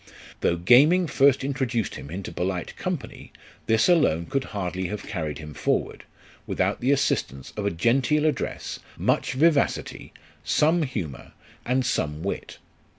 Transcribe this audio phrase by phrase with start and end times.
[0.39, 3.31] Though gaming first introduced him into polite company,
[3.67, 6.05] this alone could hardly have carried him forward,
[6.47, 8.61] without the assistance of a genteel F2 68' LIFE OF RICHARD NASH.
[8.63, 11.33] address, much vivacity, some humour,
[11.67, 12.57] and some wit.